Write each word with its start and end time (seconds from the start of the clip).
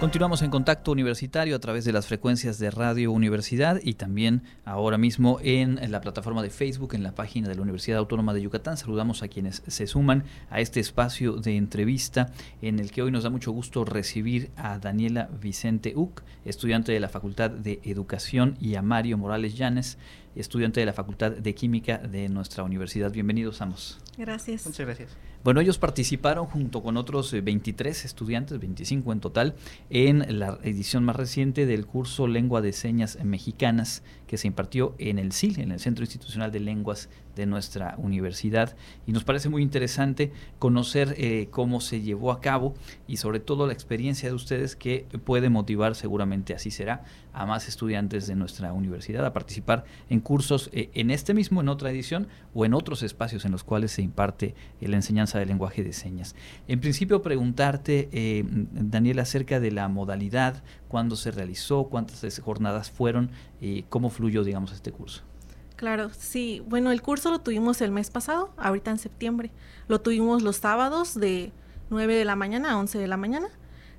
Continuamos 0.00 0.40
en 0.40 0.50
contacto 0.50 0.92
universitario 0.92 1.54
a 1.54 1.58
través 1.58 1.84
de 1.84 1.92
las 1.92 2.06
frecuencias 2.06 2.58
de 2.58 2.70
Radio 2.70 3.12
Universidad 3.12 3.78
y 3.82 3.92
también 3.92 4.42
ahora 4.64 4.96
mismo 4.96 5.38
en 5.42 5.78
la 5.92 6.00
plataforma 6.00 6.42
de 6.42 6.48
Facebook, 6.48 6.94
en 6.94 7.02
la 7.02 7.14
página 7.14 7.50
de 7.50 7.54
la 7.54 7.60
Universidad 7.60 7.98
Autónoma 7.98 8.32
de 8.32 8.40
Yucatán. 8.40 8.78
Saludamos 8.78 9.22
a 9.22 9.28
quienes 9.28 9.62
se 9.66 9.86
suman 9.86 10.24
a 10.48 10.60
este 10.60 10.80
espacio 10.80 11.34
de 11.34 11.58
entrevista 11.58 12.32
en 12.62 12.78
el 12.78 12.92
que 12.92 13.02
hoy 13.02 13.10
nos 13.10 13.24
da 13.24 13.30
mucho 13.30 13.52
gusto 13.52 13.84
recibir 13.84 14.50
a 14.56 14.78
Daniela 14.78 15.28
Vicente 15.38 15.92
Uc, 15.94 16.22
estudiante 16.46 16.92
de 16.92 17.00
la 17.00 17.10
Facultad 17.10 17.50
de 17.50 17.80
Educación, 17.84 18.56
y 18.58 18.76
a 18.76 18.82
Mario 18.82 19.18
Morales 19.18 19.54
Llanes, 19.54 19.98
estudiante 20.36 20.80
de 20.80 20.86
la 20.86 20.92
Facultad 20.92 21.32
de 21.32 21.54
Química 21.54 21.98
de 21.98 22.28
nuestra 22.28 22.62
universidad. 22.62 23.10
Bienvenidos 23.10 23.60
ambos. 23.60 23.98
Gracias. 24.16 24.66
Muchas 24.66 24.86
gracias. 24.86 25.16
Bueno, 25.42 25.60
ellos 25.60 25.78
participaron 25.78 26.46
junto 26.46 26.82
con 26.82 26.98
otros 26.98 27.32
23 27.32 28.04
eh, 28.04 28.06
estudiantes, 28.06 28.60
25 28.60 29.12
en 29.12 29.20
total, 29.20 29.54
en 29.88 30.38
la 30.38 30.58
edición 30.62 31.02
más 31.02 31.16
reciente 31.16 31.64
del 31.64 31.86
curso 31.86 32.26
Lengua 32.26 32.60
de 32.60 32.72
Señas 32.72 33.18
Mexicanas 33.24 34.02
que 34.26 34.36
se 34.36 34.48
impartió 34.48 34.94
en 34.98 35.18
el 35.18 35.32
CIL, 35.32 35.60
en 35.60 35.72
el 35.72 35.80
Centro 35.80 36.04
Institucional 36.04 36.52
de 36.52 36.60
Lenguas 36.60 37.08
de 37.40 37.46
nuestra 37.46 37.94
universidad. 37.98 38.76
Y 39.06 39.12
nos 39.12 39.24
parece 39.24 39.48
muy 39.48 39.62
interesante 39.62 40.30
conocer 40.58 41.14
eh, 41.16 41.48
cómo 41.50 41.80
se 41.80 42.02
llevó 42.02 42.32
a 42.32 42.40
cabo 42.40 42.74
y 43.08 43.16
sobre 43.16 43.40
todo 43.40 43.66
la 43.66 43.72
experiencia 43.72 44.28
de 44.28 44.34
ustedes 44.34 44.76
que 44.76 45.06
puede 45.24 45.48
motivar, 45.48 45.94
seguramente 45.94 46.54
así 46.54 46.70
será, 46.70 47.04
a 47.32 47.46
más 47.46 47.68
estudiantes 47.68 48.26
de 48.26 48.34
nuestra 48.34 48.72
universidad 48.72 49.24
a 49.24 49.32
participar 49.32 49.84
en 50.08 50.20
cursos 50.20 50.68
eh, 50.72 50.90
en 50.94 51.10
este 51.10 51.32
mismo, 51.32 51.60
en 51.60 51.68
otra 51.68 51.90
edición 51.90 52.28
o 52.54 52.64
en 52.64 52.74
otros 52.74 53.02
espacios 53.02 53.44
en 53.44 53.52
los 53.52 53.64
cuales 53.64 53.92
se 53.92 54.02
imparte 54.02 54.54
la 54.80 54.96
enseñanza 54.96 55.38
del 55.38 55.48
lenguaje 55.48 55.82
de 55.82 55.92
señas. 55.92 56.34
En 56.68 56.80
principio, 56.80 57.22
preguntarte, 57.22 58.08
eh, 58.12 58.44
Daniel, 58.46 59.20
acerca 59.20 59.60
de 59.60 59.70
la 59.70 59.88
modalidad, 59.88 60.62
cuándo 60.88 61.16
se 61.16 61.30
realizó, 61.30 61.84
cuántas 61.84 62.38
jornadas 62.40 62.90
fueron, 62.90 63.30
y 63.60 63.82
cómo 63.84 64.10
fluyó, 64.10 64.44
digamos, 64.44 64.72
este 64.72 64.92
curso. 64.92 65.29
Claro, 65.80 66.10
sí. 66.12 66.62
Bueno, 66.66 66.92
el 66.92 67.00
curso 67.00 67.30
lo 67.30 67.38
tuvimos 67.38 67.80
el 67.80 67.90
mes 67.90 68.10
pasado, 68.10 68.52
ahorita 68.58 68.90
en 68.90 68.98
septiembre. 68.98 69.50
Lo 69.88 69.98
tuvimos 70.02 70.42
los 70.42 70.56
sábados 70.56 71.18
de 71.18 71.54
9 71.88 72.16
de 72.16 72.26
la 72.26 72.36
mañana 72.36 72.72
a 72.72 72.76
11 72.76 72.98
de 72.98 73.08
la 73.08 73.16
mañana. 73.16 73.48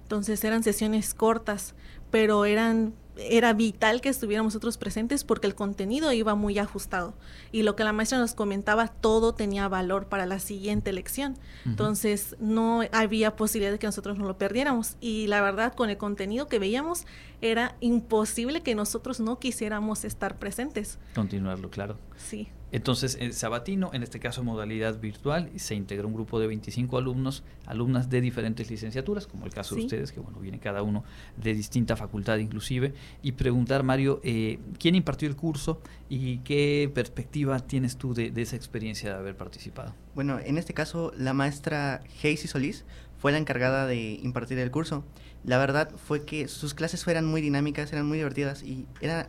Entonces 0.04 0.44
eran 0.44 0.62
sesiones 0.62 1.16
cortas, 1.16 1.74
pero 2.12 2.46
eran 2.46 2.94
era 3.18 3.54
vital 3.54 4.02
que 4.02 4.10
estuviéramos 4.10 4.54
nosotros 4.54 4.78
presentes 4.78 5.24
porque 5.24 5.48
el 5.48 5.56
contenido 5.56 6.12
iba 6.12 6.36
muy 6.36 6.58
ajustado 6.60 7.14
y 7.52 7.64
lo 7.64 7.76
que 7.76 7.84
la 7.84 7.94
maestra 7.94 8.18
nos 8.18 8.34
comentaba 8.34 8.88
todo 8.88 9.34
tenía 9.34 9.68
valor 9.68 10.08
para 10.08 10.26
la 10.26 10.40
siguiente 10.40 10.94
lección. 10.94 11.38
Entonces 11.66 12.36
no 12.40 12.82
había 12.92 13.36
posibilidad 13.36 13.72
de 13.72 13.80
que 13.80 13.88
nosotros 13.88 14.18
no 14.18 14.26
lo 14.26 14.38
perdiéramos 14.38 14.98
y 15.02 15.28
la 15.28 15.42
verdad 15.42 15.74
con 15.74 15.90
el 15.90 15.98
contenido 15.98 16.48
que 16.48 16.60
veíamos 16.60 17.06
era 17.42 17.76
imposible 17.82 18.62
que 18.62 18.76
nosotros 18.76 19.20
no 19.20 19.40
quisiéramos 19.40 20.06
estar 20.06 20.38
presentes. 20.38 21.00
Continuarlo, 21.16 21.70
claro. 21.70 21.98
Sí. 22.18 22.50
Entonces, 22.72 23.18
en 23.20 23.34
Sabatino, 23.34 23.92
en 23.94 24.02
este 24.02 24.20
caso 24.20 24.44
modalidad 24.44 25.00
virtual, 25.00 25.50
se 25.58 25.76
integró 25.76 26.08
un 26.08 26.14
grupo 26.14 26.40
de 26.40 26.48
25 26.48 26.98
alumnos, 26.98 27.44
alumnas 27.66 28.10
de 28.10 28.22
diferentes 28.22 28.70
licenciaturas, 28.70 29.28
como 29.28 29.46
el 29.46 29.54
caso 29.54 29.76
de 29.76 29.82
ustedes, 29.82 30.12
que 30.12 30.22
bueno, 30.22 30.40
viene 30.40 30.60
cada 30.60 30.82
uno 30.82 31.04
de 31.36 31.54
distinta 31.54 31.98
facultad 31.98 32.38
inclusive, 32.38 32.94
y 33.22 33.34
preguntar, 33.34 33.84
Mario, 33.84 34.22
eh, 34.24 34.60
¿quién 34.80 34.96
impartió 34.96 35.28
el 35.28 35.36
curso 35.36 35.82
y 36.08 36.38
qué 36.40 36.90
perspectiva 36.94 37.60
tienes 37.60 37.98
tú 37.98 38.14
de, 38.14 38.32
esa 38.38 38.56
experiencia 38.56 39.10
de 39.10 39.16
haber 39.18 39.36
participado? 39.36 39.94
Bueno, 40.16 40.40
en 40.40 40.58
este 40.58 40.74
caso, 40.74 41.12
la 41.18 41.34
maestra 41.34 42.02
Heisy 42.24 42.48
Solís 42.48 42.86
fue 43.18 43.34
la 43.34 43.38
encargada 43.38 43.86
de 43.86 44.14
impartir 44.24 44.58
el 44.60 44.72
curso. 44.72 45.04
La 45.44 45.58
verdad 45.58 45.92
fue 45.96 46.26
que 46.26 46.48
sus 46.48 46.74
clases 46.74 47.06
eran 47.08 47.26
muy 47.26 47.42
dinámicas, 47.42 47.92
eran 47.92 48.08
muy 48.08 48.18
divertidas 48.18 48.64
y 48.64 48.86
era, 49.02 49.28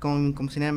como, 0.00 0.34
como 0.34 0.50
señora 0.50 0.72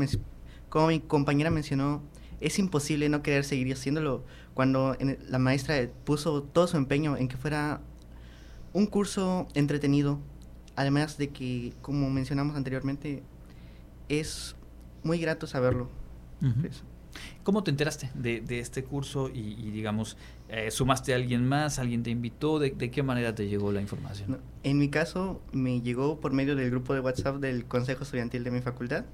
como 0.78 0.90
mi 0.90 1.00
compañera 1.00 1.50
mencionó, 1.50 2.04
es 2.40 2.60
imposible 2.60 3.10
no 3.10 3.24
querer 3.24 3.44
seguir 3.44 3.74
haciéndolo 3.74 4.24
cuando 4.54 4.96
la 5.28 5.40
maestra 5.40 5.90
puso 6.06 6.44
todo 6.44 6.68
su 6.68 6.78
empeño 6.78 7.18
en 7.18 7.28
que 7.30 7.36
fuera 7.36 7.82
un 8.74 8.86
curso 8.86 9.48
entretenido, 9.56 10.20
además 10.76 11.18
de 11.18 11.30
que, 11.30 11.74
como 11.82 12.12
mencionamos 12.12 12.56
anteriormente, 12.56 13.24
es 14.08 14.56
muy 15.02 15.18
grato 15.18 15.48
saberlo. 15.48 15.90
¿Cómo 17.42 17.64
te 17.64 17.72
enteraste 17.72 18.12
de, 18.14 18.60
este 18.60 18.84
curso 18.84 19.32
y, 19.34 19.72
digamos, 19.72 20.16
eh, 20.48 20.70
sumaste 20.70 21.14
a 21.14 21.16
alguien 21.16 21.44
más, 21.44 21.80
alguien 21.80 22.04
te 22.04 22.12
invitó? 22.12 22.60
¿De, 22.60 22.72
qué 22.76 23.02
manera 23.02 23.34
te 23.34 23.48
llegó 23.48 23.72
la 23.72 23.82
información? 23.82 24.38
en 24.62 24.78
mi 24.78 24.90
caso, 24.90 25.42
me 25.54 25.82
llegó 25.82 26.20
por 26.20 26.34
medio 26.34 26.56
del 26.56 26.70
grupo 26.70 26.94
de 26.94 27.00
WhatsApp 27.00 27.38
del 27.38 27.66
Consejo 27.66 28.04
Estudiantil 28.04 28.44
de 28.44 28.52
mi 28.52 28.62
facultad 28.62 29.06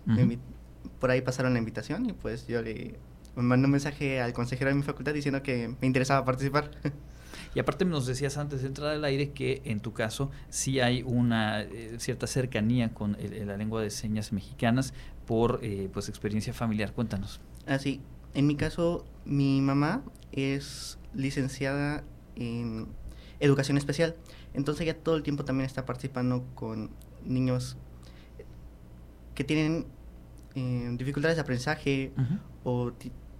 por 1.03 1.11
ahí 1.11 1.19
pasaron 1.19 1.51
la 1.51 1.59
invitación 1.59 2.09
y 2.09 2.13
pues 2.13 2.47
yo 2.47 2.61
le 2.61 2.95
mandé 3.35 3.65
un 3.65 3.71
mensaje 3.71 4.21
al 4.21 4.31
consejero 4.31 4.69
de 4.69 4.75
mi 4.77 4.83
facultad 4.83 5.13
diciendo 5.13 5.43
que 5.43 5.67
me 5.81 5.85
interesaba 5.85 6.23
participar. 6.23 6.71
Y 7.55 7.59
aparte 7.59 7.83
nos 7.83 8.05
decías 8.05 8.37
antes 8.37 8.61
de 8.61 8.67
entrar 8.67 8.91
al 8.91 9.03
aire 9.03 9.31
que 9.31 9.61
en 9.65 9.81
tu 9.81 9.91
caso 9.91 10.31
sí 10.49 10.79
hay 10.79 11.03
una 11.03 11.61
eh, 11.61 11.95
cierta 11.99 12.25
cercanía 12.25 12.93
con 12.93 13.17
la 13.19 13.57
lengua 13.57 13.81
de 13.81 13.89
señas 13.89 14.31
mexicanas 14.31 14.93
por 15.27 15.59
eh, 15.61 15.89
pues 15.91 16.07
experiencia 16.07 16.53
familiar. 16.53 16.93
Cuéntanos. 16.93 17.41
Así, 17.67 17.99
ah, 18.01 18.29
en 18.35 18.47
mi 18.47 18.55
caso 18.55 19.05
mi 19.25 19.59
mamá 19.59 20.03
es 20.31 20.97
licenciada 21.13 22.05
en 22.37 22.87
educación 23.41 23.77
especial, 23.77 24.15
entonces 24.53 24.83
ella 24.83 24.97
todo 24.97 25.17
el 25.17 25.23
tiempo 25.23 25.43
también 25.43 25.65
está 25.65 25.85
participando 25.85 26.45
con 26.55 26.91
niños 27.25 27.75
que 29.35 29.43
tienen 29.43 29.85
eh, 30.55 30.89
dificultades 30.97 31.37
de 31.37 31.41
aprendizaje 31.41 32.11
o 32.63 32.91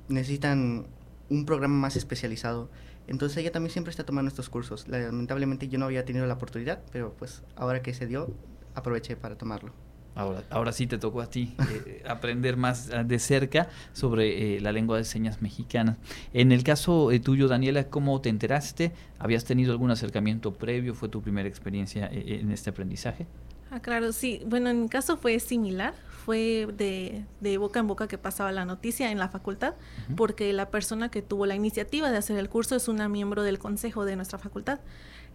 necesitan 0.08 0.88
un 1.30 1.46
programa 1.46 1.76
más 1.76 1.96
especializado. 1.96 2.70
Entonces 3.08 3.38
ella 3.38 3.52
también 3.52 3.72
siempre 3.72 3.92
está 3.92 4.06
tomando 4.06 4.30
estos 4.30 4.50
cursos. 4.50 4.88
Lamentablemente 4.88 5.68
yo 5.68 5.78
no 5.78 5.86
había 5.86 6.06
tenido 6.06 6.26
la 6.26 6.36
oportunidad, 6.36 6.82
pero 6.92 7.14
pues 7.14 7.44
ahora 7.56 7.82
que 7.82 7.94
se 7.94 8.08
dio, 8.08 8.34
aproveché 8.76 9.16
para 9.16 9.38
tomarlo. 9.38 9.74
Ahora, 10.16 10.44
ahora 10.52 10.72
sí 10.72 10.86
te 10.86 11.00
tocó 11.00 11.22
a 11.22 11.30
ti 11.30 11.56
eh, 11.72 12.04
aprender 12.08 12.56
más 12.56 12.92
ah, 12.92 13.04
de 13.04 13.18
cerca 13.18 13.70
sobre 13.94 14.58
eh, 14.58 14.62
la 14.62 14.72
lengua 14.72 14.98
de 14.98 15.06
señas 15.06 15.42
mexicana. 15.42 15.98
En 16.34 16.52
el 16.52 16.64
caso 16.64 17.10
tuyo, 17.24 17.48
Daniela, 17.48 17.90
¿cómo 17.90 18.22
te 18.22 18.30
enteraste? 18.30 18.92
¿Habías 19.18 19.44
tenido 19.44 19.72
algún 19.72 19.90
acercamiento 19.90 20.54
previo? 20.54 20.94
¿Fue 20.94 21.10
tu 21.10 21.22
primera 21.22 21.50
experiencia 21.50 22.08
en 22.12 22.52
este 22.52 22.70
aprendizaje? 22.70 23.26
Ah, 23.74 23.80
claro, 23.80 24.14
sí. 24.14 24.44
Bueno, 24.46 24.70
en 24.70 24.84
mi 24.84 24.88
caso 24.88 25.18
fue 25.18 25.40
similar 25.40 25.96
fue 26.24 26.68
de, 26.78 27.26
de, 27.42 27.58
boca 27.58 27.80
en 27.80 27.88
boca 27.88 28.08
que 28.08 28.18
pasaba 28.18 28.52
la 28.52 28.66
noticia 28.66 29.12
en 29.12 29.18
la 29.18 29.28
facultad, 29.28 29.74
porque 30.16 30.54
la 30.54 30.70
persona 30.70 31.10
que 31.10 31.22
tuvo 31.22 31.46
la 31.46 31.56
iniciativa 31.56 32.12
de 32.12 32.18
hacer 32.18 32.38
el 32.38 32.50
curso 32.50 32.76
es 32.76 32.88
una 32.88 33.10
miembro 33.10 33.44
del 33.44 33.60
consejo 33.60 34.06
de 34.06 34.16
nuestra 34.16 34.40
facultad, 34.40 34.80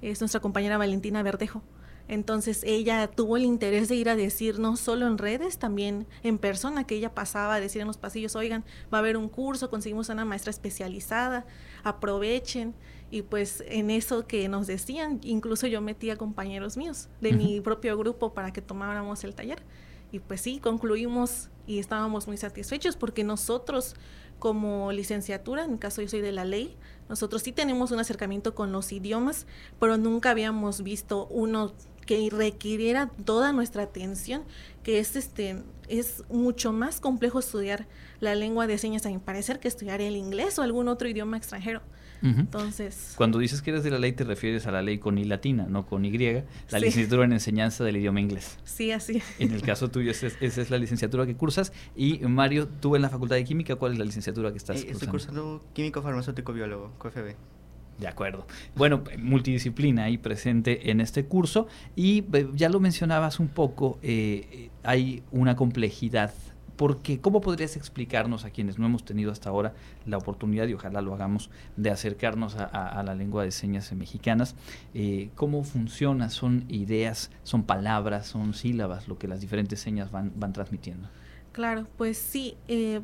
es 0.00 0.20
nuestra 0.20 0.40
compañera 0.40 0.78
Valentina 0.78 1.22
Verdejo. 1.22 1.62
Entonces 2.08 2.62
ella 2.64 3.06
tuvo 3.06 3.36
el 3.36 3.44
interés 3.44 3.88
de 3.88 3.94
ir 3.94 4.08
a 4.08 4.16
decir 4.16 4.58
no 4.58 4.76
solo 4.76 5.06
en 5.06 5.18
redes, 5.18 5.58
también 5.58 6.06
en 6.22 6.38
persona, 6.38 6.84
que 6.84 6.96
ella 6.96 7.14
pasaba 7.14 7.56
a 7.56 7.60
decir 7.60 7.82
en 7.82 7.86
los 7.86 7.98
pasillos, 7.98 8.34
oigan, 8.34 8.64
va 8.92 8.98
a 8.98 9.00
haber 9.00 9.18
un 9.18 9.28
curso, 9.28 9.68
conseguimos 9.68 10.08
una 10.08 10.24
maestra 10.24 10.50
especializada, 10.50 11.46
aprovechen. 11.84 12.74
Y 13.10 13.22
pues 13.22 13.62
en 13.66 13.90
eso 13.90 14.26
que 14.26 14.48
nos 14.48 14.66
decían, 14.66 15.20
incluso 15.22 15.66
yo 15.66 15.80
metí 15.80 16.10
a 16.10 16.16
compañeros 16.16 16.76
míos 16.76 17.08
de 17.20 17.32
mi 17.32 17.60
propio 17.60 17.96
grupo 17.96 18.34
para 18.34 18.52
que 18.52 18.60
tomáramos 18.60 19.24
el 19.24 19.34
taller. 19.34 19.62
Y 20.10 20.20
pues 20.20 20.40
sí, 20.40 20.58
concluimos 20.58 21.50
y 21.66 21.78
estábamos 21.78 22.26
muy 22.26 22.38
satisfechos 22.38 22.96
porque 22.96 23.24
nosotros 23.24 23.94
como 24.38 24.92
licenciatura, 24.92 25.64
en 25.64 25.72
mi 25.72 25.78
caso 25.78 26.00
yo 26.00 26.08
soy 26.08 26.20
de 26.20 26.32
la 26.32 26.44
ley, 26.44 26.76
nosotros 27.08 27.42
sí 27.42 27.52
tenemos 27.52 27.90
un 27.90 27.98
acercamiento 27.98 28.54
con 28.54 28.72
los 28.72 28.92
idiomas, 28.92 29.46
pero 29.80 29.96
nunca 29.96 30.30
habíamos 30.30 30.82
visto 30.82 31.26
uno 31.26 31.72
que 32.08 32.26
requiriera 32.30 33.10
toda 33.26 33.52
nuestra 33.52 33.82
atención, 33.82 34.42
que 34.82 34.98
es 34.98 35.14
este 35.14 35.62
es 35.88 36.24
mucho 36.30 36.72
más 36.72 37.00
complejo 37.00 37.38
estudiar 37.38 37.86
la 38.20 38.34
lengua 38.34 38.66
de 38.66 38.78
señas 38.78 39.04
a 39.04 39.10
mi 39.10 39.18
parecer 39.18 39.60
que 39.60 39.68
estudiar 39.68 40.00
el 40.00 40.16
inglés 40.16 40.58
o 40.58 40.62
algún 40.62 40.88
otro 40.88 41.06
idioma 41.06 41.36
extranjero. 41.36 41.82
Entonces. 42.22 43.12
Cuando 43.16 43.38
dices 43.38 43.60
que 43.60 43.70
eres 43.70 43.84
de 43.84 43.90
la 43.90 43.98
ley, 43.98 44.12
te 44.12 44.24
refieres 44.24 44.66
a 44.66 44.72
la 44.72 44.82
ley 44.82 44.98
con 44.98 45.18
I 45.18 45.24
latina, 45.24 45.66
no 45.68 45.86
con 45.86 46.04
Y, 46.06 46.10
la 46.18 46.80
licenciatura 46.80 47.26
en 47.26 47.34
enseñanza 47.34 47.84
del 47.84 47.98
idioma 47.98 48.20
inglés. 48.20 48.58
Sí, 48.64 48.90
así. 48.90 49.22
En 49.38 49.52
el 49.52 49.60
caso 49.60 49.90
tuyo, 49.90 50.10
esa 50.10 50.26
es, 50.26 50.70
la 50.70 50.78
licenciatura 50.78 51.26
que 51.26 51.36
cursas. 51.36 51.74
Y 51.94 52.20
Mario, 52.20 52.68
tú 52.68 52.96
en 52.96 53.02
la 53.02 53.10
Facultad 53.10 53.36
de 53.36 53.44
Química, 53.44 53.76
¿cuál 53.76 53.92
es 53.92 53.98
la 53.98 54.06
licenciatura 54.06 54.50
que 54.50 54.56
estás 54.56 54.78
eh, 54.78 54.86
cursando? 54.86 54.94
Estoy 54.94 55.08
cursando 55.10 55.64
Químico 55.74 56.02
Farmacéutico 56.02 56.54
Biólogo, 56.54 56.94
QFB. 56.98 57.57
De 57.98 58.06
acuerdo. 58.06 58.46
Bueno, 58.76 59.02
multidisciplina 59.18 60.04
ahí 60.04 60.18
presente 60.18 60.90
en 60.90 61.00
este 61.00 61.24
curso 61.24 61.66
y 61.96 62.24
eh, 62.32 62.48
ya 62.54 62.68
lo 62.68 62.78
mencionabas 62.78 63.40
un 63.40 63.48
poco, 63.48 63.98
eh, 64.02 64.70
hay 64.84 65.22
una 65.32 65.56
complejidad 65.56 66.32
porque 66.78 67.20
¿cómo 67.20 67.40
podrías 67.40 67.76
explicarnos 67.76 68.44
a 68.44 68.50
quienes 68.50 68.78
no 68.78 68.86
hemos 68.86 69.04
tenido 69.04 69.32
hasta 69.32 69.50
ahora 69.50 69.74
la 70.06 70.16
oportunidad, 70.16 70.68
y 70.68 70.74
ojalá 70.74 71.02
lo 71.02 71.12
hagamos, 71.12 71.50
de 71.76 71.90
acercarnos 71.90 72.54
a, 72.56 73.02
la 73.04 73.16
lengua 73.16 73.42
de 73.42 73.50
señas 73.50 73.92
mexicanas? 73.92 74.54
Eh, 74.94 75.30
¿Cómo 75.34 75.64
funciona? 75.64 76.30
¿Son 76.30 76.64
ideas, 76.68 77.32
son 77.42 77.64
palabras, 77.64 78.28
son 78.28 78.54
sílabas 78.54 79.08
lo 79.08 79.18
que 79.18 79.26
las 79.26 79.40
diferentes 79.40 79.80
señas 79.80 80.12
van, 80.12 80.32
van 80.36 80.52
transmitiendo? 80.52 81.08
Claro, 81.50 81.88
pues 81.96 82.16
sí, 82.16 82.56
eh, 82.68 83.00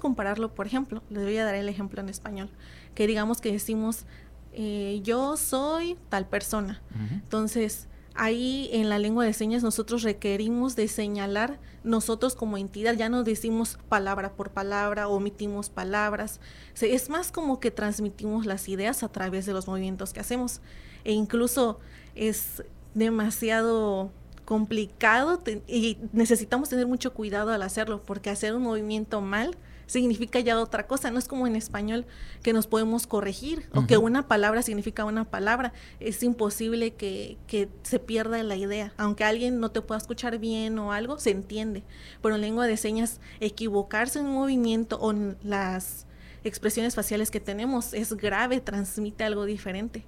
compararlo, 0.00 0.52
por 0.52 0.66
ejemplo, 0.66 1.04
les 1.08 1.22
voy 1.22 1.36
a 1.36 1.44
dar 1.44 1.54
el 1.54 1.68
ejemplo 1.68 2.00
en 2.00 2.08
español, 2.08 2.50
que 2.96 3.06
digamos 3.06 3.40
que 3.40 3.52
decimos, 3.52 4.04
eh, 4.52 5.00
yo 5.02 5.36
soy 5.36 5.96
tal 6.08 6.26
persona. 6.26 6.82
Entonces, 7.10 7.88
ahí 8.14 8.68
en 8.72 8.88
la 8.88 8.98
lengua 8.98 9.24
de 9.24 9.32
señas 9.32 9.62
nosotros 9.62 10.02
requerimos 10.02 10.76
de 10.76 10.88
señalar 10.88 11.58
nosotros 11.84 12.34
como 12.34 12.58
entidad, 12.58 12.94
ya 12.94 13.08
no 13.08 13.24
decimos 13.24 13.78
palabra 13.88 14.34
por 14.34 14.50
palabra, 14.50 15.08
omitimos 15.08 15.70
palabras, 15.70 16.40
es 16.80 17.08
más 17.08 17.32
como 17.32 17.60
que 17.60 17.70
transmitimos 17.70 18.46
las 18.46 18.68
ideas 18.68 19.02
a 19.02 19.08
través 19.08 19.46
de 19.46 19.52
los 19.52 19.66
movimientos 19.66 20.12
que 20.12 20.20
hacemos. 20.20 20.60
E 21.04 21.12
incluso 21.12 21.80
es 22.14 22.62
demasiado 22.94 24.12
complicado 24.44 25.42
y 25.66 25.98
necesitamos 26.12 26.68
tener 26.68 26.86
mucho 26.86 27.14
cuidado 27.14 27.52
al 27.52 27.62
hacerlo 27.62 28.02
porque 28.02 28.30
hacer 28.30 28.54
un 28.54 28.62
movimiento 28.62 29.20
mal 29.20 29.56
significa 29.86 30.40
ya 30.40 30.58
otra 30.60 30.86
cosa. 30.86 31.10
No 31.10 31.18
es 31.18 31.28
como 31.28 31.46
en 31.46 31.56
español 31.56 32.06
que 32.42 32.52
nos 32.52 32.66
podemos 32.66 33.06
corregir 33.06 33.68
o 33.74 33.86
que 33.86 33.98
una 33.98 34.28
palabra 34.28 34.62
significa 34.62 35.04
una 35.04 35.24
palabra. 35.24 35.72
Es 36.00 36.22
imposible 36.22 36.94
que, 36.94 37.36
que, 37.46 37.68
se 37.82 37.98
pierda 37.98 38.42
la 38.42 38.56
idea. 38.56 38.92
Aunque 38.96 39.24
alguien 39.24 39.60
no 39.60 39.70
te 39.70 39.82
pueda 39.82 39.98
escuchar 39.98 40.38
bien 40.38 40.78
o 40.78 40.92
algo, 40.92 41.18
se 41.18 41.30
entiende. 41.30 41.82
Pero 42.22 42.36
en 42.36 42.40
lengua 42.40 42.66
de 42.66 42.76
señas, 42.76 43.20
equivocarse 43.40 44.18
en 44.18 44.26
un 44.26 44.34
movimiento 44.34 44.98
o 44.98 45.10
en 45.10 45.36
las 45.42 46.06
expresiones 46.44 46.94
faciales 46.94 47.30
que 47.30 47.40
tenemos 47.40 47.94
es 47.94 48.14
grave, 48.14 48.60
transmite 48.60 49.24
algo 49.24 49.44
diferente. 49.44 50.04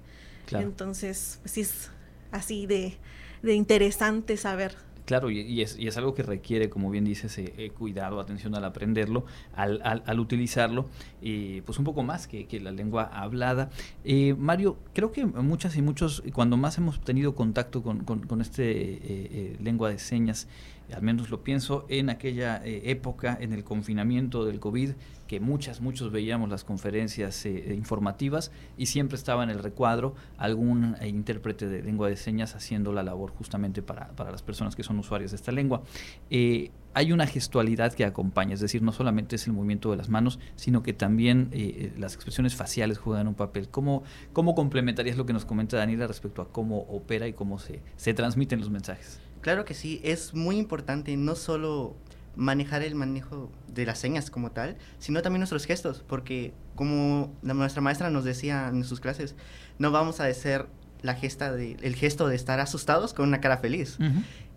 Entonces, 0.51 1.39
pues 1.41 1.51
sí 1.53 1.61
es 1.61 1.89
así 2.31 2.67
de, 2.67 2.97
de 3.41 3.55
interesante 3.55 4.37
saber. 4.37 4.75
Claro, 5.05 5.29
y, 5.29 5.61
es, 5.61 5.77
y, 5.77 5.87
es, 5.87 5.97
algo 5.97 6.15
que 6.15 6.23
requiere, 6.23 6.69
como 6.69 6.89
bien 6.89 7.05
dices, 7.05 7.37
eh, 7.37 7.53
eh, 7.57 7.69
cuidado, 7.69 8.19
atención 8.19 8.55
al 8.55 8.65
aprenderlo, 8.65 9.25
al, 9.55 9.79
al, 9.83 10.19
utilizarlo, 10.19 10.87
y 11.21 11.61
pues 11.61 11.77
un 11.77 11.85
poco 11.85 12.01
más 12.01 12.27
que, 12.27 12.47
que 12.47 12.59
la 12.59 12.71
lengua 12.71 13.03
hablada. 13.03 13.69
Eh, 14.03 14.33
Mario, 14.33 14.77
creo 14.93 15.11
que 15.11 15.25
muchas 15.25 15.77
y 15.77 15.83
muchos, 15.83 16.23
cuando 16.33 16.57
más 16.57 16.79
hemos 16.79 16.99
tenido 17.01 17.35
contacto 17.35 17.83
con, 17.83 18.03
con, 18.03 18.41
este 18.41 19.55
lengua 19.61 19.89
de 19.89 19.99
señas, 19.99 20.47
al 20.93 21.01
menos 21.01 21.29
lo 21.29 21.43
pienso, 21.43 21.85
en 21.89 22.09
aquella 22.09 22.61
época, 22.63 23.37
en 23.39 23.53
el 23.53 23.63
confinamiento 23.63 24.45
del 24.45 24.59
COVID, 24.59 24.91
que 25.27 25.39
muchas, 25.39 25.81
muchos 25.81 26.11
veíamos 26.11 26.49
las 26.49 26.63
conferencias 26.63 27.45
eh, 27.45 27.73
informativas 27.75 28.51
y 28.77 28.85
siempre 28.87 29.17
estaba 29.17 29.43
en 29.43 29.49
el 29.49 29.59
recuadro 29.59 30.15
algún 30.37 30.95
eh, 31.01 31.07
intérprete 31.07 31.67
de 31.67 31.81
lengua 31.81 32.09
de 32.09 32.15
señas 32.15 32.55
haciendo 32.55 32.93
la 32.93 33.03
labor 33.03 33.31
justamente 33.31 33.81
para, 33.81 34.09
para 34.09 34.31
las 34.31 34.43
personas 34.43 34.75
que 34.75 34.83
son 34.83 34.99
usuarios 34.99 35.31
de 35.31 35.37
esta 35.37 35.51
lengua. 35.51 35.81
Eh, 36.29 36.71
hay 36.93 37.11
una 37.11 37.27
gestualidad 37.27 37.93
que 37.93 38.05
acompaña, 38.05 38.53
es 38.53 38.61
decir, 38.61 38.81
no 38.81 38.93
solamente 38.93 39.35
es 39.35 39.47
el 39.47 39.53
movimiento 39.53 39.91
de 39.91 39.97
las 39.97 40.07
manos, 40.07 40.39
sino 40.55 40.81
que 40.81 40.93
también 40.93 41.51
las 41.97 42.15
expresiones 42.15 42.55
faciales 42.55 42.99
juegan 42.99 43.27
un 43.27 43.35
papel. 43.35 43.67
¿Cómo, 43.67 44.03
¿Cómo 44.31 44.55
complementarías 44.55 45.17
lo 45.17 45.25
que 45.25 45.33
nos 45.33 45.43
comenta 45.43 45.75
Daniela 45.75 46.07
respecto 46.07 46.41
a 46.41 46.47
cómo 46.47 46.83
opera 46.83 47.27
y 47.27 47.33
cómo 47.33 47.59
se, 47.59 47.81
se 47.97 48.13
transmiten 48.13 48.61
los 48.61 48.69
mensajes? 48.69 49.19
Claro 49.45 49.63
que 49.63 49.75
sí, 49.75 50.01
es 50.03 50.33
muy 50.33 50.57
importante 50.57 51.15
no 51.17 51.35
solo 51.35 51.95
manejar 52.35 52.81
el 52.81 52.95
manejo 52.95 53.51
de 53.67 53.85
las 53.85 53.99
señas 53.99 54.31
como 54.31 54.49
tal, 54.49 54.75
sino 54.97 55.21
también 55.21 55.41
nuestros 55.41 55.65
gestos, 55.65 56.03
porque 56.07 56.51
como 56.73 57.31
nuestra 57.43 57.79
maestra 57.79 58.09
nos 58.09 58.23
decía 58.23 58.67
en 58.69 58.83
sus 58.83 58.99
clases, 58.99 59.35
no 59.77 59.91
vamos 59.91 60.19
a 60.19 60.25
hacer 60.25 60.65
la 61.03 61.13
gesta 61.13 61.53
de, 61.53 61.77
el 61.83 61.93
gesto 61.93 62.27
de 62.27 62.35
estar 62.35 62.59
asustados 62.59 63.13
con 63.13 63.27
una 63.27 63.39
cara 63.39 63.59
feliz. 63.59 63.99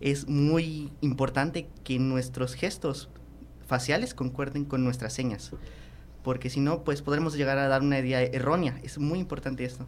Es 0.01 0.27
muy 0.27 0.91
importante 1.01 1.69
que 1.83 1.99
nuestros 1.99 2.55
gestos 2.55 3.09
faciales 3.67 4.15
concuerden 4.15 4.65
con 4.65 4.83
nuestras 4.83 5.13
señas, 5.13 5.51
porque 6.23 6.49
si 6.49 6.61
no, 6.61 6.83
pues 6.83 7.03
podremos 7.03 7.35
llegar 7.35 7.59
a 7.59 7.67
dar 7.67 7.83
una 7.83 7.99
idea 7.99 8.23
errónea. 8.23 8.79
Es 8.81 8.97
muy 8.97 9.19
importante 9.19 9.65
esto. 9.65 9.85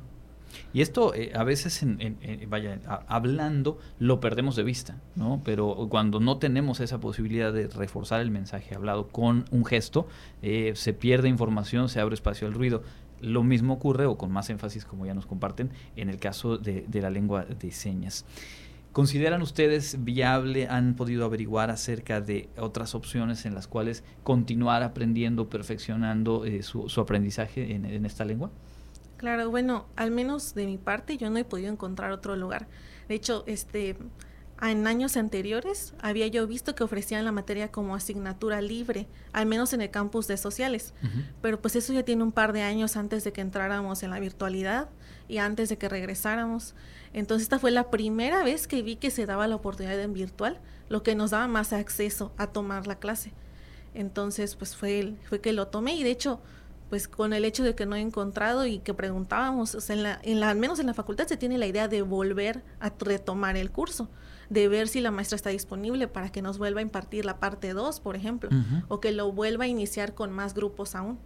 Y 0.73 0.81
esto 0.81 1.13
eh, 1.13 1.31
a 1.35 1.43
veces, 1.43 1.83
en, 1.83 2.17
vaya, 2.47 2.79
hablando, 3.07 3.79
lo 3.99 4.19
perdemos 4.19 4.55
de 4.55 4.63
vista, 4.63 4.97
¿no? 5.15 5.41
Pero 5.43 5.87
cuando 5.89 6.19
no 6.19 6.37
tenemos 6.37 6.79
esa 6.79 6.99
posibilidad 6.99 7.51
de 7.53 7.67
reforzar 7.67 8.21
el 8.21 8.31
mensaje 8.31 8.75
hablado 8.75 9.07
con 9.07 9.45
un 9.51 9.65
gesto, 9.65 10.07
eh, 10.41 10.73
se 10.75 10.93
pierde 10.93 11.29
información, 11.29 11.89
se 11.89 11.99
abre 11.99 12.15
espacio 12.15 12.47
al 12.47 12.53
ruido. 12.53 12.83
Lo 13.21 13.43
mismo 13.43 13.73
ocurre, 13.73 14.05
o 14.05 14.17
con 14.17 14.31
más 14.31 14.49
énfasis, 14.49 14.85
como 14.85 15.05
ya 15.05 15.13
nos 15.13 15.25
comparten, 15.25 15.71
en 15.95 16.09
el 16.09 16.17
caso 16.17 16.57
de, 16.57 16.85
la 16.91 17.09
lengua 17.09 17.45
de 17.45 17.71
señas. 17.71 18.25
¿Consideran 18.91 19.41
ustedes 19.41 20.03
viable, 20.03 20.67
han 20.67 20.95
podido 20.95 21.23
averiguar 21.23 21.69
acerca 21.69 22.19
de 22.19 22.49
otras 22.57 22.93
opciones 22.93 23.45
en 23.45 23.55
las 23.55 23.67
cuales 23.67 24.03
continuar 24.23 24.83
aprendiendo, 24.83 25.49
perfeccionando 25.49 26.43
eh, 26.43 26.61
su, 26.61 26.91
aprendizaje 26.99 27.73
en 27.73 28.05
esta 28.05 28.25
lengua? 28.25 28.51
Claro, 29.21 29.51
bueno, 29.51 29.85
al 29.95 30.09
menos 30.09 30.55
de 30.55 30.65
mi 30.65 30.79
parte 30.79 31.15
yo 31.15 31.29
no 31.29 31.37
he 31.37 31.43
podido 31.43 31.71
encontrar 31.71 32.11
otro 32.11 32.35
lugar. 32.35 32.67
De 33.07 33.13
hecho, 33.13 33.43
este 33.45 33.95
en 34.63 34.87
años 34.87 35.15
anteriores 35.15 35.93
había 36.01 36.25
yo 36.25 36.47
visto 36.47 36.73
que 36.73 36.83
ofrecían 36.83 37.23
la 37.23 37.31
materia 37.31 37.71
como 37.71 37.93
asignatura 37.93 38.61
libre, 38.61 39.05
al 39.31 39.45
menos 39.45 39.73
en 39.73 39.81
el 39.81 39.91
campus 39.91 40.25
de 40.25 40.37
sociales. 40.37 40.95
Pero 41.39 41.61
pues 41.61 41.75
eso 41.75 41.93
ya 41.93 42.01
tiene 42.01 42.23
un 42.23 42.31
par 42.31 42.51
de 42.51 42.63
años 42.63 42.97
antes 42.97 43.23
de 43.23 43.31
que 43.31 43.41
entráramos 43.41 44.01
en 44.01 44.09
la 44.09 44.19
virtualidad 44.19 44.89
y 45.27 45.37
antes 45.37 45.69
de 45.69 45.77
que 45.77 45.87
regresáramos. 45.87 46.73
Entonces 47.13 47.43
esta 47.43 47.59
fue 47.59 47.69
la 47.69 47.91
primera 47.91 48.43
vez 48.43 48.67
que 48.67 48.81
vi 48.81 48.95
que 48.95 49.11
se 49.11 49.27
daba 49.27 49.47
la 49.47 49.55
oportunidad 49.55 50.01
en 50.01 50.13
virtual, 50.13 50.59
lo 50.89 51.03
que 51.03 51.13
nos 51.13 51.29
daba 51.29 51.47
más 51.47 51.73
acceso 51.73 52.33
a 52.37 52.47
tomar 52.47 52.87
la 52.87 52.95
clase. 52.95 53.33
Entonces 53.93 54.55
pues 54.55 54.75
fue, 54.75 55.13
fue 55.29 55.41
que 55.41 55.53
lo 55.53 55.67
tomé 55.67 55.93
y 55.93 56.03
de 56.03 56.09
hecho 56.09 56.41
pues 56.91 57.07
con 57.07 57.31
el 57.31 57.45
hecho 57.45 57.63
de 57.63 57.73
que 57.73 57.85
no 57.85 57.95
he 57.95 58.01
encontrado 58.01 58.65
y 58.65 58.79
que 58.79 58.93
preguntábamos, 58.93 59.75
o 59.75 59.79
sea, 59.79 59.95
en 59.95 60.03
la, 60.03 60.19
en 60.23 60.41
la, 60.41 60.49
al 60.49 60.57
menos 60.57 60.77
en 60.77 60.87
la 60.87 60.93
facultad 60.93 61.25
se 61.25 61.37
tiene 61.37 61.57
la 61.57 61.65
idea 61.65 61.87
de 61.87 62.01
volver 62.01 62.65
a 62.81 62.91
retomar 62.99 63.55
el 63.55 63.71
curso, 63.71 64.09
de 64.49 64.67
ver 64.67 64.89
si 64.89 64.99
la 64.99 65.09
maestra 65.09 65.37
está 65.37 65.51
disponible 65.51 66.09
para 66.09 66.33
que 66.33 66.41
nos 66.41 66.57
vuelva 66.57 66.81
a 66.81 66.83
impartir 66.83 67.23
la 67.23 67.39
parte 67.39 67.71
2, 67.71 68.01
por 68.01 68.17
ejemplo, 68.17 68.49
o 68.89 68.99
que 68.99 69.13
lo 69.13 69.31
vuelva 69.31 69.63
a 69.63 69.67
iniciar 69.67 70.13
con 70.13 70.33
más 70.33 70.53
grupos 70.53 70.93
aún. 70.93 71.17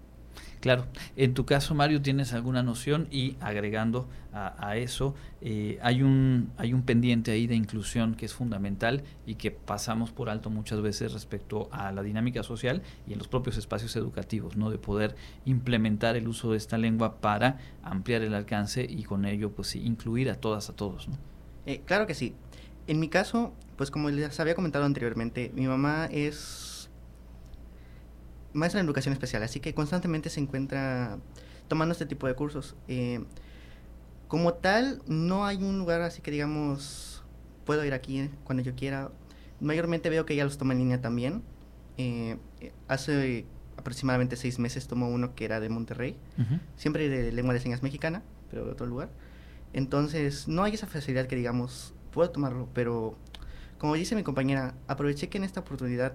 Claro, 0.60 0.86
en 1.16 1.34
tu 1.34 1.46
caso 1.46 1.76
Mario 1.76 2.02
tienes 2.02 2.34
alguna 2.34 2.64
noción 2.64 3.08
y 3.12 3.36
agregando 3.40 4.08
a, 4.34 4.76
eso 4.76 5.16
eh, 5.40 5.80
hay 5.82 6.02
un 6.02 6.52
hay 6.58 6.74
un 6.74 6.82
pendiente 6.82 7.32
ahí 7.32 7.48
de 7.48 7.56
inclusión 7.56 8.16
que 8.16 8.26
es 8.26 8.34
fundamental 8.34 9.04
y 9.26 9.36
que 9.36 9.50
pasamos 9.50 10.12
por 10.12 10.30
alto 10.30 10.50
muchas 10.50 10.82
veces 10.82 11.14
respecto 11.14 11.70
a 11.72 11.94
la 11.94 12.02
dinámica 12.02 12.44
social 12.44 12.82
y 13.08 13.14
en 13.14 13.20
los 13.20 13.30
propios 13.30 13.56
espacios 13.58 13.96
educativos, 13.96 14.58
no 14.58 14.70
de 14.70 14.78
poder 14.78 15.16
implementar 15.46 16.18
el 16.18 16.28
uso 16.28 16.52
de 16.52 16.58
esta 16.58 16.78
lengua 16.78 17.22
para 17.22 17.60
ampliar 17.82 18.24
el 18.24 18.34
alcance 18.34 18.86
y 18.90 19.04
con 19.04 19.24
ello 19.26 19.52
pues 19.52 19.76
incluir 19.76 20.30
a 20.30 20.36
todas 20.36 20.70
a 20.70 20.76
todos. 20.76 21.08
¿no? 21.08 21.16
Eh, 21.66 21.82
claro 21.86 22.08
que 22.08 22.14
sí. 22.14 22.34
En 22.88 23.00
mi 23.00 23.08
caso, 23.08 23.54
pues 23.78 23.90
como 23.90 24.10
les 24.10 24.40
había 24.40 24.54
comentado 24.54 24.86
anteriormente, 24.86 25.52
mi 25.56 25.66
mamá 25.66 26.08
es 26.12 26.75
maestra 28.56 28.80
en 28.80 28.88
educación 28.88 29.14
especial, 29.14 29.44
así 29.44 29.60
que 29.60 29.74
constantemente 29.74 30.30
se 30.30 30.40
encuentra 30.40 31.20
tomando 31.68 31.92
este 31.92 32.06
tipo 32.06 32.28
de 32.28 32.34
cursos. 32.34 32.76
Eh, 32.88 33.24
como 34.28 34.54
tal, 34.54 35.02
no 35.08 35.46
hay 35.46 35.58
un 35.58 35.78
lugar 35.78 36.02
así 36.02 36.22
que 36.22 36.32
digamos, 36.32 37.24
puedo 37.66 37.86
ir 37.86 37.94
aquí 37.94 38.30
cuando 38.44 38.64
yo 38.64 38.74
quiera. 38.76 39.12
Mayormente 39.60 40.10
veo 40.10 40.26
que 40.26 40.34
ella 40.34 40.46
los 40.46 40.58
toma 40.58 40.74
en 40.74 40.80
línea 40.80 41.02
también. 41.02 41.44
Eh, 41.98 42.38
hace 42.88 43.46
aproximadamente 43.78 44.36
seis 44.36 44.58
meses 44.58 44.88
tomó 44.88 45.10
uno 45.10 45.36
que 45.36 45.46
era 45.46 45.60
de 45.60 45.70
Monterrey, 45.70 46.18
siempre 46.76 47.08
de 47.10 47.32
lengua 47.32 47.54
de 47.54 47.60
señas 47.60 47.84
mexicana, 47.84 48.24
pero 48.50 48.66
de 48.66 48.72
otro 48.72 48.86
lugar. 48.86 49.10
Entonces, 49.74 50.48
no 50.48 50.64
hay 50.64 50.74
esa 50.74 50.88
facilidad 50.88 51.28
que 51.28 51.36
digamos, 51.36 51.94
puedo 52.12 52.30
tomarlo, 52.30 52.70
pero 52.74 53.18
como 53.78 53.94
dice 53.96 54.16
mi 54.16 54.24
compañera, 54.24 54.74
aproveché 54.88 55.30
que 55.30 55.38
en 55.38 55.44
esta 55.44 55.60
oportunidad 55.60 56.14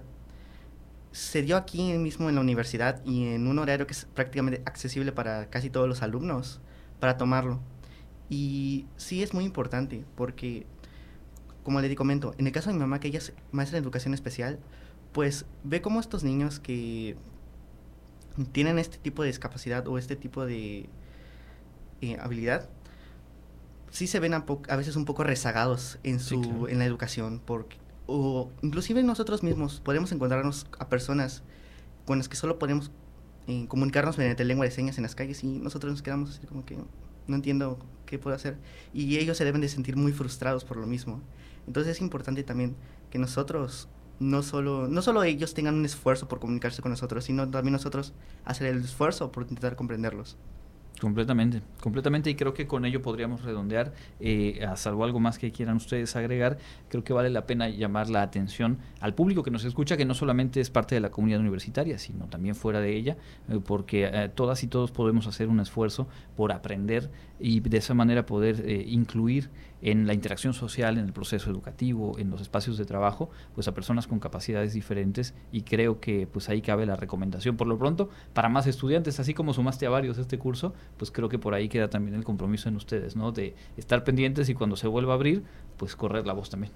se 1.11 1.41
dio 1.41 1.57
aquí 1.57 1.93
mismo 1.97 2.29
en 2.29 2.35
la 2.35 2.41
universidad 2.41 3.03
y 3.05 3.25
en 3.25 3.47
un 3.47 3.59
horario 3.59 3.85
que 3.85 3.93
es 3.93 4.05
prácticamente 4.05 4.61
accesible 4.65 5.11
para 5.11 5.49
casi 5.49 5.69
todos 5.69 5.87
los 5.87 6.01
alumnos 6.01 6.61
para 6.99 7.17
tomarlo. 7.17 7.59
Y 8.29 8.85
sí 8.95 9.21
es 9.21 9.33
muy 9.33 9.43
importante 9.43 10.05
porque, 10.15 10.65
como 11.63 11.81
le 11.81 11.93
comento, 11.95 12.33
en 12.37 12.47
el 12.47 12.53
caso 12.53 12.69
de 12.69 12.75
mi 12.75 12.79
mamá, 12.79 12.99
que 12.99 13.09
ella 13.09 13.19
es 13.19 13.33
maestra 13.51 13.77
de 13.77 13.83
educación 13.83 14.13
especial, 14.13 14.59
pues 15.11 15.45
ve 15.63 15.81
cómo 15.81 15.99
estos 15.99 16.23
niños 16.23 16.59
que 16.61 17.17
tienen 18.53 18.79
este 18.79 18.97
tipo 18.97 19.23
de 19.23 19.27
discapacidad 19.27 19.85
o 19.87 19.97
este 19.97 20.15
tipo 20.15 20.45
de 20.45 20.87
eh, 21.99 22.17
habilidad, 22.21 22.69
sí 23.89 24.07
se 24.07 24.21
ven 24.21 24.33
a, 24.33 24.45
veces 24.77 24.95
un 24.95 25.03
poco 25.03 25.25
rezagados 25.25 25.99
en, 26.03 26.21
su, 26.21 26.67
en 26.69 26.79
la 26.79 26.85
educación, 26.85 27.41
porque 27.43 27.77
o 28.11 28.51
inclusive 28.61 29.01
nosotros 29.03 29.43
mismos 29.43 29.79
podemos 29.79 30.11
encontrarnos 30.11 30.67
a 30.79 30.89
personas 30.89 31.43
con 32.05 32.17
las 32.17 32.27
que 32.27 32.35
solo 32.35 32.59
podemos 32.59 32.91
eh, 33.47 33.65
comunicarnos 33.67 34.17
mediante 34.17 34.43
lengua 34.43 34.65
de 34.65 34.71
señas 34.71 34.97
en 34.97 35.03
las 35.03 35.15
calles 35.15 35.43
y 35.43 35.47
nosotros 35.59 35.91
nos 35.91 36.01
quedamos 36.01 36.31
así 36.31 36.45
como 36.45 36.65
que 36.65 36.77
no 37.27 37.35
entiendo 37.35 37.79
qué 38.05 38.19
puedo 38.19 38.35
hacer 38.35 38.57
y 38.93 39.17
ellos 39.17 39.37
se 39.37 39.45
deben 39.45 39.61
de 39.61 39.69
sentir 39.69 39.95
muy 39.95 40.11
frustrados 40.11 40.65
por 40.65 40.77
lo 40.77 40.85
mismo. 40.85 41.21
Entonces 41.67 41.95
es 41.95 42.01
importante 42.01 42.43
también 42.43 42.75
que 43.09 43.19
nosotros 43.19 43.87
no 44.19 44.43
solo 44.43 44.87
no 44.87 45.01
solo 45.01 45.23
ellos 45.23 45.53
tengan 45.53 45.75
un 45.75 45.85
esfuerzo 45.85 46.27
por 46.27 46.39
comunicarse 46.39 46.81
con 46.81 46.91
nosotros, 46.91 47.23
sino 47.23 47.49
también 47.49 47.73
nosotros 47.73 48.13
hacer 48.45 48.67
el 48.67 48.83
esfuerzo 48.83 49.31
por 49.31 49.43
intentar 49.43 49.75
comprenderlos. 49.75 50.37
Completamente, 51.01 51.63
completamente 51.81 52.29
y 52.29 52.35
creo 52.35 52.53
que 52.53 52.67
con 52.67 52.85
ello 52.85 53.01
podríamos 53.01 53.41
redondear, 53.41 53.91
eh, 54.19 54.63
a 54.63 54.77
salvo 54.77 55.03
algo 55.03 55.19
más 55.19 55.39
que 55.39 55.51
quieran 55.51 55.77
ustedes 55.77 56.15
agregar, 56.15 56.59
creo 56.89 57.03
que 57.03 57.11
vale 57.11 57.31
la 57.31 57.47
pena 57.47 57.69
llamar 57.69 58.07
la 58.07 58.21
atención 58.21 58.77
al 58.99 59.15
público 59.15 59.41
que 59.41 59.49
nos 59.49 59.65
escucha, 59.65 59.97
que 59.97 60.05
no 60.05 60.13
solamente 60.13 60.61
es 60.61 60.69
parte 60.69 60.93
de 60.93 61.01
la 61.01 61.09
comunidad 61.09 61.39
universitaria, 61.39 61.97
sino 61.97 62.27
también 62.27 62.53
fuera 62.53 62.81
de 62.81 62.95
ella, 62.95 63.17
eh, 63.49 63.59
porque 63.65 64.11
eh, 64.13 64.29
todas 64.29 64.61
y 64.61 64.67
todos 64.67 64.91
podemos 64.91 65.25
hacer 65.25 65.47
un 65.47 65.59
esfuerzo 65.59 66.07
por 66.37 66.51
aprender 66.51 67.09
y 67.39 67.61
de 67.61 67.77
esa 67.77 67.95
manera 67.95 68.27
poder 68.27 68.63
incluir 68.87 69.49
en 69.81 70.07
la 70.07 70.13
interacción 70.13 70.53
social, 70.53 70.97
en 70.97 71.05
el 71.05 71.13
proceso 71.13 71.49
educativo, 71.49 72.17
en 72.19 72.29
los 72.29 72.41
espacios 72.41 72.77
de 72.77 72.85
trabajo, 72.85 73.29
pues 73.55 73.67
a 73.67 73.73
personas 73.73 74.07
con 74.07 74.19
capacidades 74.19 74.73
diferentes 74.73 75.33
y 75.51 75.61
creo 75.61 75.99
que 75.99 76.27
pues 76.27 76.49
ahí 76.49 76.61
cabe 76.61 76.85
la 76.85 76.95
recomendación 76.95 77.57
por 77.57 77.67
lo 77.67 77.77
pronto 77.77 78.09
para 78.33 78.49
más 78.49 78.67
estudiantes, 78.67 79.19
así 79.19 79.33
como 79.33 79.53
sumaste 79.53 79.85
a 79.85 79.89
varios 79.89 80.17
este 80.17 80.37
curso, 80.37 80.73
pues 80.97 81.11
creo 81.11 81.29
que 81.29 81.39
por 81.39 81.53
ahí 81.53 81.69
queda 81.69 81.89
también 81.89 82.15
el 82.15 82.23
compromiso 82.23 82.69
en 82.69 82.75
ustedes, 82.75 83.15
¿no? 83.15 83.31
De 83.31 83.55
estar 83.77 84.03
pendientes 84.03 84.49
y 84.49 84.53
cuando 84.53 84.75
se 84.75 84.87
vuelva 84.87 85.13
a 85.13 85.15
abrir, 85.15 85.43
pues 85.77 85.95
correr 85.95 86.25
la 86.25 86.33
voz 86.33 86.49
también. 86.49 86.73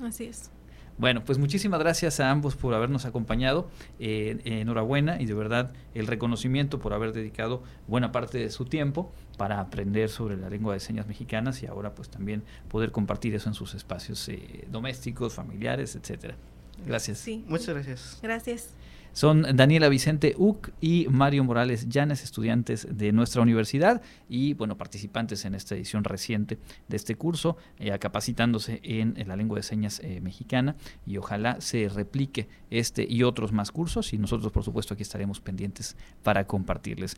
Así 0.00 0.24
es. 0.24 0.50
Bueno, 0.98 1.24
pues 1.24 1.38
muchísimas 1.38 1.78
gracias 1.78 2.20
a 2.20 2.30
ambos 2.30 2.56
por 2.56 2.72
habernos 2.74 3.04
acompañado. 3.04 3.68
Eh, 3.98 4.40
enhorabuena 4.44 5.20
y 5.20 5.26
de 5.26 5.34
verdad 5.34 5.72
el 5.94 6.06
reconocimiento 6.06 6.78
por 6.78 6.94
haber 6.94 7.12
dedicado 7.12 7.62
buena 7.86 8.12
parte 8.12 8.38
de 8.38 8.50
su 8.50 8.64
tiempo 8.64 9.12
para 9.36 9.60
aprender 9.60 10.08
sobre 10.08 10.36
la 10.36 10.48
lengua 10.48 10.72
de 10.72 10.80
señas 10.80 11.06
mexicanas 11.06 11.62
y 11.62 11.66
ahora 11.66 11.94
pues 11.94 12.08
también 12.08 12.42
poder 12.68 12.92
compartir 12.92 13.34
eso 13.34 13.48
en 13.48 13.54
sus 13.54 13.74
espacios 13.74 14.26
eh, 14.28 14.66
domésticos, 14.70 15.34
familiares, 15.34 15.96
etcétera. 15.96 16.36
Gracias. 16.86 17.18
Sí. 17.18 17.44
Muchas 17.46 17.68
gracias. 17.68 18.18
Gracias. 18.22 18.70
Son 19.16 19.46
Daniela 19.56 19.88
Vicente 19.88 20.34
Uc 20.36 20.72
y 20.78 21.06
Mario 21.08 21.42
Morales 21.42 21.88
Llanes, 21.88 22.22
estudiantes 22.22 22.86
de 22.98 23.12
nuestra 23.12 23.40
universidad 23.40 24.02
y 24.28 24.52
bueno, 24.52 24.76
participantes 24.76 25.46
en 25.46 25.54
esta 25.54 25.74
edición 25.74 26.04
reciente 26.04 26.58
de 26.86 26.96
este 26.96 27.14
curso, 27.14 27.56
eh, 27.78 27.98
capacitándose 27.98 28.78
en, 28.82 29.14
la 29.26 29.34
lengua 29.36 29.56
de 29.56 29.62
señas 29.62 30.02
eh, 30.04 30.20
mexicana 30.20 30.76
y 31.06 31.16
ojalá 31.16 31.62
se 31.62 31.88
replique 31.88 32.46
este 32.68 33.06
y 33.08 33.22
otros 33.22 33.52
más 33.52 33.72
cursos 33.72 34.12
y 34.12 34.18
nosotros 34.18 34.52
por 34.52 34.64
supuesto 34.64 34.92
aquí 34.92 35.02
estaremos 35.02 35.40
pendientes 35.40 35.96
para 36.22 36.46
compartirles. 36.46 37.16